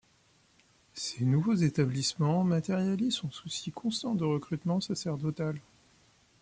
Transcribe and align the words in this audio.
Ces 0.95 1.23
nouveaux 1.25 1.53
établissements 1.53 2.43
matérialisent 2.43 3.17
son 3.17 3.29
souci 3.29 3.71
constant 3.71 4.15
du 4.15 4.23
recrutement 4.23 4.81
sacerdotal. 4.81 5.59